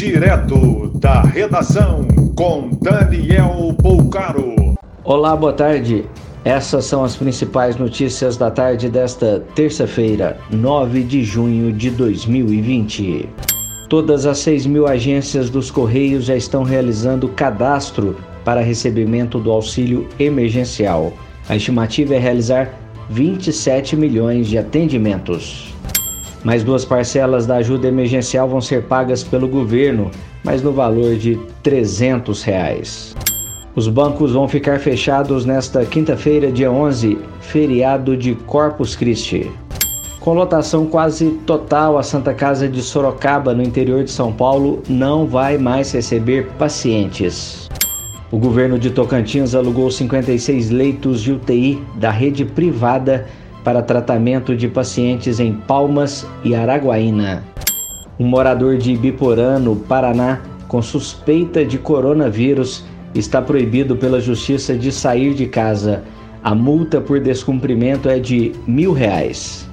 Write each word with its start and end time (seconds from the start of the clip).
Direto 0.00 0.90
da 0.94 1.20
redação 1.20 2.08
com 2.34 2.70
Daniel 2.80 3.76
Poucaro. 3.82 4.74
Olá, 5.04 5.36
boa 5.36 5.52
tarde. 5.52 6.06
Essas 6.42 6.86
são 6.86 7.04
as 7.04 7.16
principais 7.16 7.76
notícias 7.76 8.38
da 8.38 8.50
tarde 8.50 8.88
desta 8.88 9.44
terça-feira, 9.54 10.38
9 10.50 11.02
de 11.02 11.22
junho 11.22 11.70
de 11.70 11.90
2020. 11.90 13.28
Todas 13.90 14.24
as 14.24 14.38
6 14.38 14.64
mil 14.64 14.88
agências 14.88 15.50
dos 15.50 15.70
Correios 15.70 16.24
já 16.24 16.34
estão 16.34 16.62
realizando 16.62 17.28
cadastro 17.28 18.16
para 18.42 18.62
recebimento 18.62 19.38
do 19.38 19.52
auxílio 19.52 20.08
emergencial. 20.18 21.12
A 21.46 21.56
estimativa 21.56 22.14
é 22.14 22.18
realizar 22.18 22.72
27 23.10 23.96
milhões 23.96 24.46
de 24.46 24.56
atendimentos. 24.56 25.74
Mais 26.42 26.64
duas 26.64 26.84
parcelas 26.84 27.46
da 27.46 27.56
ajuda 27.56 27.88
emergencial 27.88 28.48
vão 28.48 28.60
ser 28.60 28.84
pagas 28.84 29.22
pelo 29.22 29.46
governo, 29.46 30.10
mas 30.42 30.62
no 30.62 30.72
valor 30.72 31.16
de 31.16 31.38
300 31.62 32.42
reais. 32.42 33.14
Os 33.76 33.88
bancos 33.88 34.32
vão 34.32 34.48
ficar 34.48 34.80
fechados 34.80 35.44
nesta 35.44 35.84
quinta-feira, 35.84 36.50
dia 36.50 36.72
11, 36.72 37.18
feriado 37.40 38.16
de 38.16 38.34
Corpus 38.34 38.96
Christi. 38.96 39.50
Com 40.18 40.34
lotação 40.34 40.86
quase 40.86 41.30
total, 41.46 41.96
a 41.96 42.02
Santa 42.02 42.34
Casa 42.34 42.68
de 42.68 42.82
Sorocaba, 42.82 43.54
no 43.54 43.62
interior 43.62 44.02
de 44.02 44.10
São 44.10 44.32
Paulo, 44.32 44.82
não 44.88 45.26
vai 45.26 45.56
mais 45.56 45.92
receber 45.92 46.46
pacientes. 46.58 47.70
O 48.30 48.38
governo 48.38 48.78
de 48.78 48.90
Tocantins 48.90 49.54
alugou 49.54 49.90
56 49.90 50.70
leitos 50.70 51.20
de 51.20 51.32
UTI 51.32 51.82
da 51.96 52.10
rede 52.10 52.44
privada 52.44 53.26
para 53.64 53.82
tratamento 53.82 54.56
de 54.56 54.68
pacientes 54.68 55.40
em 55.40 55.52
Palmas 55.52 56.26
e 56.44 56.54
Araguaína. 56.54 57.44
Um 58.18 58.26
morador 58.26 58.76
de 58.76 58.92
Ibiporã, 58.92 59.58
no 59.58 59.76
Paraná, 59.76 60.40
com 60.68 60.82
suspeita 60.82 61.64
de 61.64 61.78
coronavírus, 61.78 62.84
está 63.14 63.40
proibido 63.42 63.96
pela 63.96 64.20
justiça 64.20 64.76
de 64.76 64.92
sair 64.92 65.34
de 65.34 65.46
casa. 65.46 66.04
A 66.42 66.54
multa 66.54 67.00
por 67.00 67.20
descumprimento 67.20 68.08
é 68.08 68.18
de 68.18 68.52
mil 68.66 68.92
reais. 68.92 69.66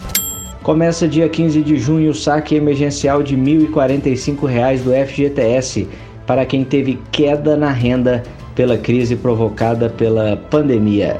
Começa 0.63 1.07
dia 1.07 1.29
15 1.29 1.61
de 1.61 1.77
junho 1.77 2.11
o 2.11 2.13
saque 2.13 2.55
emergencial 2.55 3.23
de 3.23 3.37
1.045 3.37 4.45
reais 4.45 4.81
do 4.81 4.91
FGTS 4.91 5.87
para 6.25 6.45
quem 6.45 6.65
teve 6.65 6.99
queda 7.09 7.55
na 7.55 7.71
renda 7.71 8.21
pela 8.53 8.77
crise 8.77 9.15
provocada 9.15 9.89
pela 9.89 10.35
pandemia. 10.35 11.17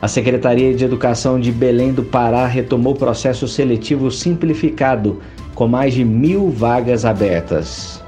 A 0.00 0.08
Secretaria 0.08 0.74
de 0.74 0.84
Educação 0.84 1.40
de 1.40 1.50
Belém 1.50 1.90
do 1.90 2.02
Pará 2.02 2.46
retomou 2.46 2.92
o 2.92 2.98
processo 2.98 3.48
seletivo 3.48 4.10
simplificado, 4.10 5.20
com 5.54 5.66
mais 5.66 5.94
de 5.94 6.04
mil 6.04 6.50
vagas 6.50 7.06
abertas. 7.06 8.02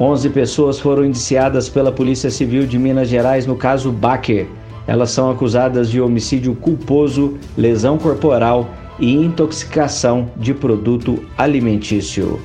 11 0.00 0.30
pessoas 0.30 0.78
foram 0.78 1.04
indiciadas 1.04 1.68
pela 1.68 1.92
Polícia 1.92 2.30
Civil 2.30 2.66
de 2.66 2.78
Minas 2.78 3.08
Gerais 3.08 3.46
no 3.46 3.54
caso 3.54 3.92
Baker. 3.92 4.46
Elas 4.86 5.10
são 5.10 5.30
acusadas 5.30 5.90
de 5.90 6.00
homicídio 6.00 6.54
culposo, 6.54 7.36
lesão 7.54 7.98
corporal 7.98 8.70
e 8.98 9.12
intoxicação 9.12 10.30
de 10.38 10.54
produto 10.54 11.22
alimentício. 11.36 12.40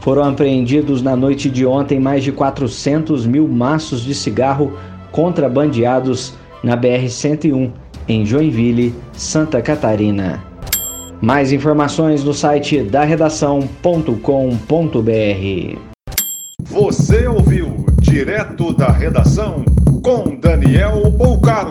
Foram 0.00 0.24
apreendidos 0.24 1.02
na 1.02 1.14
noite 1.14 1.48
de 1.48 1.64
ontem 1.64 2.00
mais 2.00 2.24
de 2.24 2.32
400 2.32 3.24
mil 3.26 3.46
maços 3.46 4.02
de 4.02 4.12
cigarro 4.12 4.76
contrabandeados 5.12 6.34
na 6.64 6.76
BR-101, 6.76 7.70
em 8.08 8.24
Joinville, 8.24 8.94
Santa 9.12 9.60
Catarina. 9.60 10.42
Mais 11.20 11.52
informações 11.52 12.24
no 12.24 12.34
site 12.34 12.82
da 12.82 13.04
redação.com.br. 13.04 15.78
Você 16.64 17.26
ouviu 17.26 17.86
direto 18.00 18.72
da 18.72 18.90
redação 18.90 19.64
com 20.02 20.36
Daniel 20.36 21.12
Poucar. 21.12 21.68